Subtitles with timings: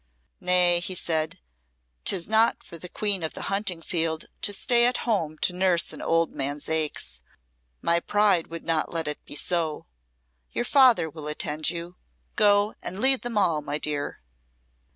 [0.39, 1.39] "Nay," he said,
[2.05, 5.93] "'tis not for the queen of the hunting field to stay at home to nurse
[5.93, 7.21] an old man's aches.
[7.83, 9.85] My pride would not let it be so.
[10.51, 11.97] Your father will attend you.
[12.35, 14.23] Go and lead them all, my dear."